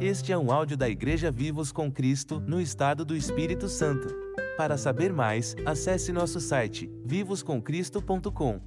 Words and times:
Este 0.00 0.32
é 0.32 0.38
um 0.38 0.50
áudio 0.50 0.76
da 0.76 0.88
Igreja 0.88 1.30
Vivos 1.30 1.70
com 1.70 1.92
Cristo, 1.92 2.40
no 2.40 2.60
estado 2.60 3.04
do 3.04 3.14
Espírito 3.14 3.68
Santo. 3.68 4.08
Para 4.56 4.76
saber 4.76 5.12
mais, 5.12 5.54
acesse 5.64 6.10
nosso 6.10 6.40
site 6.40 6.90
vivoscomcristo.com. 7.04 8.60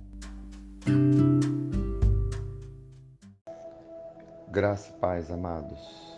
Graça 4.51 4.93
e 4.95 4.99
paz, 4.99 5.31
amados. 5.31 6.12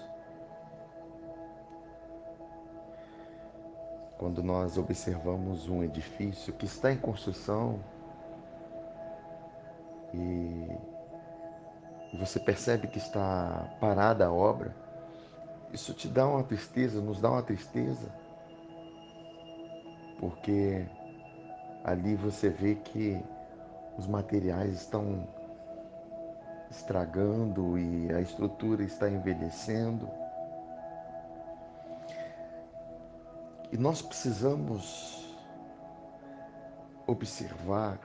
Quando 4.26 4.42
nós 4.42 4.76
observamos 4.76 5.70
um 5.70 5.84
edifício 5.84 6.52
que 6.52 6.66
está 6.66 6.92
em 6.92 6.98
construção 6.98 7.80
e 10.12 10.68
você 12.18 12.40
percebe 12.40 12.88
que 12.88 12.98
está 12.98 13.78
parada 13.80 14.26
a 14.26 14.34
obra, 14.34 14.76
isso 15.72 15.94
te 15.94 16.08
dá 16.08 16.28
uma 16.28 16.44
tristeza, 16.44 17.00
nos 17.00 17.22
dá 17.22 17.30
uma 17.30 17.44
tristeza, 17.44 18.12
porque 20.18 20.88
ali 21.84 22.16
você 22.16 22.50
vê 22.50 22.74
que 22.74 23.24
os 23.96 24.08
materiais 24.08 24.74
estão 24.74 25.28
estragando 26.72 27.78
e 27.78 28.12
a 28.12 28.22
estrutura 28.22 28.82
está 28.84 29.08
envelhecendo. 29.08 30.10
E 33.76 33.78
nós 33.78 34.02
precisamos 34.02 35.36
observar 37.06 38.00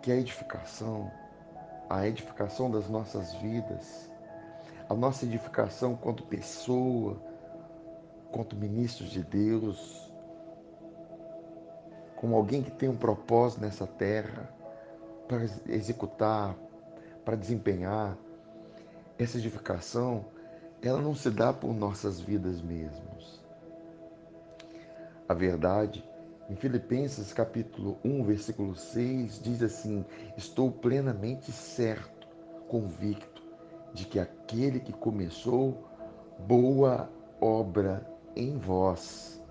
que 0.00 0.12
a 0.12 0.14
edificação, 0.14 1.10
a 1.90 2.06
edificação 2.06 2.70
das 2.70 2.88
nossas 2.88 3.34
vidas, 3.34 4.08
a 4.88 4.94
nossa 4.94 5.24
edificação 5.24 5.96
quanto 5.96 6.22
pessoa, 6.22 7.20
quanto 8.30 8.54
ministros 8.54 9.10
de 9.10 9.24
Deus, 9.24 10.12
como 12.14 12.36
alguém 12.36 12.62
que 12.62 12.70
tem 12.70 12.88
um 12.88 12.96
propósito 12.96 13.62
nessa 13.62 13.84
terra 13.84 14.48
para 15.26 15.42
executar, 15.66 16.54
para 17.24 17.34
desempenhar 17.34 18.16
essa 19.18 19.38
edificação, 19.38 20.24
ela 20.80 21.02
não 21.02 21.16
se 21.16 21.32
dá 21.32 21.52
por 21.52 21.74
nossas 21.74 22.20
vidas 22.20 22.62
mesmos. 22.62 23.44
A 25.28 25.34
verdade, 25.34 26.04
em 26.48 26.54
Filipenses 26.54 27.32
capítulo 27.32 27.98
1, 28.04 28.22
versículo 28.22 28.76
6, 28.76 29.40
diz 29.42 29.60
assim: 29.60 30.04
Estou 30.36 30.70
plenamente 30.70 31.50
certo, 31.50 32.28
convicto 32.68 33.42
de 33.92 34.04
que 34.04 34.20
aquele 34.20 34.78
que 34.78 34.92
começou 34.92 35.84
boa 36.38 37.10
obra 37.40 38.06
em 38.36 38.56
vós 38.56 39.42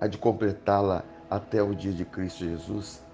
há 0.00 0.06
de 0.06 0.16
completá-la 0.16 1.04
até 1.28 1.62
o 1.62 1.74
dia 1.74 1.92
de 1.92 2.06
Cristo 2.06 2.44
Jesus. 2.44 3.04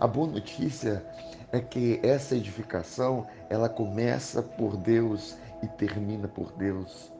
A 0.00 0.08
boa 0.08 0.26
notícia 0.26 1.06
é 1.52 1.60
que 1.60 2.00
essa 2.02 2.34
edificação, 2.34 3.24
ela 3.48 3.68
começa 3.68 4.42
por 4.42 4.76
Deus 4.76 5.38
e 5.62 5.68
termina 5.68 6.26
por 6.26 6.50
Deus. 6.52 7.13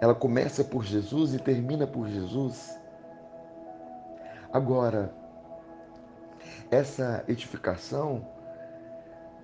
Ela 0.00 0.14
começa 0.14 0.62
por 0.64 0.84
Jesus 0.84 1.34
e 1.34 1.38
termina 1.38 1.86
por 1.86 2.08
Jesus. 2.08 2.78
Agora, 4.52 5.12
essa 6.70 7.24
edificação 7.28 8.24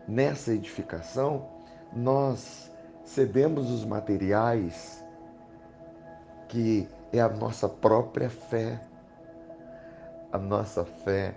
Nessa 0.06 0.52
edificação, 0.52 1.48
nós 1.90 2.70
cedemos 3.04 3.70
os 3.70 3.86
materiais 3.86 5.02
que 6.46 6.86
é 7.10 7.20
a 7.20 7.28
nossa 7.28 7.66
própria 7.66 8.28
fé. 8.28 8.84
A 10.30 10.36
nossa 10.36 10.84
fé 10.84 11.34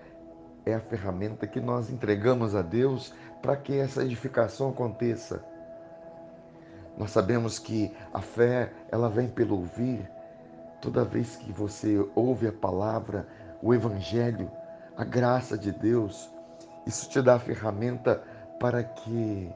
é 0.65 0.73
a 0.73 0.81
ferramenta 0.81 1.47
que 1.47 1.61
nós 1.61 1.89
entregamos 1.89 2.55
a 2.55 2.61
Deus 2.61 3.13
para 3.41 3.55
que 3.55 3.77
essa 3.77 4.03
edificação 4.03 4.69
aconteça. 4.69 5.41
Nós 6.97 7.11
sabemos 7.11 7.59
que 7.59 7.95
a 8.13 8.21
fé, 8.21 8.73
ela 8.91 9.09
vem 9.09 9.27
pelo 9.27 9.57
ouvir. 9.57 10.09
Toda 10.81 11.03
vez 11.03 11.35
que 11.35 11.51
você 11.51 11.97
ouve 12.15 12.47
a 12.47 12.51
palavra, 12.51 13.27
o 13.61 13.73
evangelho, 13.73 14.51
a 14.95 15.03
graça 15.03 15.57
de 15.57 15.71
Deus, 15.71 16.29
isso 16.85 17.09
te 17.09 17.21
dá 17.21 17.35
a 17.35 17.39
ferramenta 17.39 18.23
para 18.59 18.83
que 18.83 19.53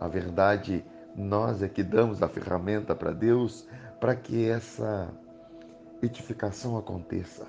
a 0.00 0.08
verdade 0.08 0.84
nós 1.14 1.62
é 1.62 1.68
que 1.68 1.82
damos 1.82 2.22
a 2.22 2.28
ferramenta 2.28 2.94
para 2.94 3.12
Deus 3.12 3.68
para 4.00 4.16
que 4.16 4.48
essa 4.48 5.08
edificação 6.02 6.76
aconteça 6.76 7.46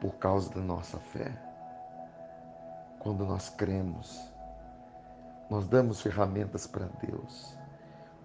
por 0.00 0.14
causa 0.14 0.52
da 0.52 0.60
nossa 0.60 0.98
fé. 0.98 1.30
Quando 2.98 3.24
nós 3.24 3.48
cremos, 3.50 4.20
nós 5.48 5.66
damos 5.68 6.00
ferramentas 6.00 6.66
para 6.66 6.86
Deus. 7.06 7.59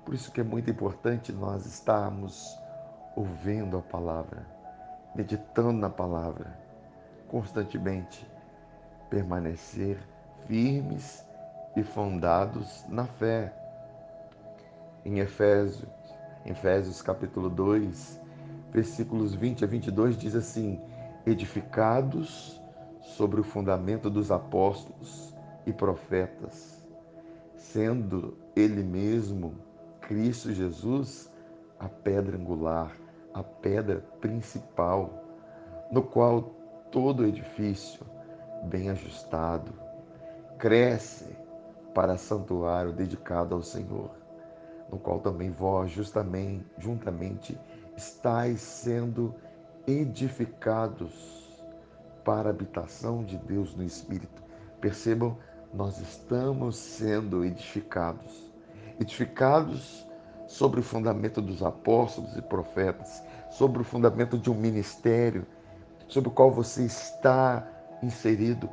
Por 0.06 0.14
isso 0.14 0.32
que 0.32 0.40
é 0.40 0.44
muito 0.44 0.70
importante 0.70 1.34
nós 1.34 1.66
estarmos 1.66 2.56
ouvindo 3.16 3.76
a 3.76 3.82
palavra, 3.82 4.46
meditando 5.16 5.74
na 5.74 5.90
palavra, 5.90 6.56
constantemente 7.28 8.30
permanecer 9.10 9.98
firmes 10.46 11.26
e 11.76 11.82
fundados 11.82 12.86
na 12.88 13.06
fé. 13.06 13.52
Em 15.04 15.18
Efésios, 15.20 15.90
Efésios 16.46 17.02
capítulo 17.02 17.50
2, 17.50 18.22
versículos 18.72 19.34
20 19.34 19.64
a 19.64 19.68
22 19.68 20.18
diz 20.18 20.36
assim: 20.36 20.80
edificados 21.26 22.62
sobre 23.02 23.42
o 23.42 23.44
fundamento 23.44 24.08
dos 24.08 24.30
apóstolos 24.32 25.34
e 25.66 25.74
profetas, 25.74 26.88
sendo 27.56 28.38
ele 28.56 28.84
mesmo 28.84 29.56
Cristo 30.08 30.54
Jesus 30.54 31.32
a 31.80 31.90
pedra 31.90 32.38
angular, 32.38 32.96
a 33.34 33.44
pedra 33.44 34.00
principal, 34.22 35.12
no 35.92 36.04
qual 36.04 36.44
todo 36.92 37.26
edifício 37.26 38.06
bem 38.64 38.90
ajustado 38.90 39.74
cresce 40.58 41.36
para 41.94 42.18
santuário 42.18 42.94
dedicado 42.94 43.56
ao 43.56 43.62
Senhor, 43.62 44.12
no 44.90 44.98
qual 44.98 45.20
também 45.20 45.52
vós 45.52 45.92
justamente, 45.92 46.66
juntamente 46.78 47.60
estáis 47.98 48.62
sendo 48.62 49.34
edificados 49.88 51.14
para 52.24 52.50
a 52.50 52.52
habitação 52.52 53.24
de 53.24 53.38
Deus 53.38 53.76
no 53.76 53.84
Espírito. 53.84 54.44
Percebam, 54.80 55.38
nós 55.74 56.00
estamos 56.00 56.76
sendo 56.76 57.44
edificados. 57.44 58.55
Edificados 59.00 60.06
sobre 60.48 60.80
o 60.80 60.84
fundamento 60.84 61.42
dos 61.42 61.64
apóstolos 61.64 62.36
e 62.38 62.42
profetas, 62.42 63.22
sobre 63.50 63.82
o 63.82 63.86
fundamento 63.86 64.38
de 64.38 64.50
um 64.50 64.56
ministério, 64.56 65.46
sobre 66.08 66.30
o 66.30 66.32
qual 66.32 66.52
você 66.52 66.84
está 66.84 67.68
inserido 68.02 68.70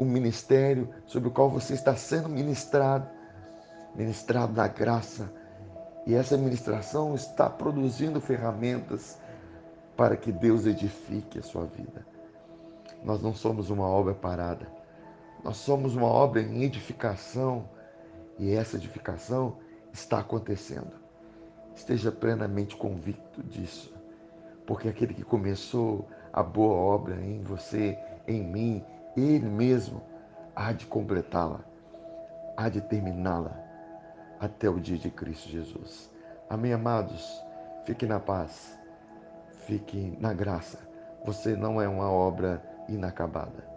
um 0.00 0.04
ministério 0.04 0.88
sobre 1.06 1.28
o 1.28 1.30
qual 1.30 1.50
você 1.50 1.74
está 1.74 1.94
sendo 1.94 2.28
ministrado, 2.28 3.06
ministrado 3.94 4.52
na 4.54 4.66
graça. 4.66 5.30
E 6.06 6.14
essa 6.14 6.38
ministração 6.38 7.14
está 7.14 7.50
produzindo 7.50 8.18
ferramentas 8.20 9.18
para 9.96 10.16
que 10.16 10.32
Deus 10.32 10.64
edifique 10.64 11.38
a 11.38 11.42
sua 11.42 11.66
vida. 11.66 12.06
Nós 13.04 13.20
não 13.20 13.34
somos 13.34 13.68
uma 13.68 13.86
obra 13.86 14.14
parada. 14.14 14.66
Nós 15.44 15.58
somos 15.58 15.94
uma 15.94 16.06
obra 16.06 16.40
em 16.40 16.62
edificação 16.62 17.68
e 18.40 18.54
essa 18.54 18.76
edificação 18.78 19.58
está 19.92 20.18
acontecendo. 20.20 20.98
Esteja 21.74 22.10
plenamente 22.10 22.74
convicto 22.74 23.42
disso, 23.42 23.94
porque 24.66 24.88
aquele 24.88 25.12
que 25.12 25.22
começou 25.22 26.08
a 26.32 26.42
boa 26.42 26.74
obra 26.74 27.20
em 27.20 27.42
você, 27.42 27.98
em 28.26 28.42
mim, 28.42 28.84
ele 29.14 29.46
mesmo 29.46 30.02
há 30.56 30.72
de 30.72 30.86
completá-la, 30.86 31.60
há 32.56 32.70
de 32.70 32.80
terminá-la 32.80 33.54
até 34.40 34.70
o 34.70 34.80
dia 34.80 34.96
de 34.96 35.10
Cristo 35.10 35.50
Jesus. 35.50 36.10
Amém, 36.48 36.72
amados? 36.72 37.44
Fique 37.84 38.06
na 38.06 38.18
paz, 38.18 38.78
fique 39.66 40.16
na 40.18 40.32
graça. 40.32 40.78
Você 41.26 41.54
não 41.54 41.80
é 41.80 41.86
uma 41.86 42.10
obra 42.10 42.62
inacabada. 42.88 43.68